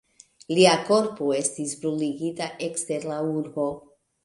Lia 0.53 0.71
korpo 0.87 1.27
estis 1.41 1.75
bruligita 1.85 2.49
ekster 2.71 3.09
la 3.13 3.21
urbo. 3.37 3.71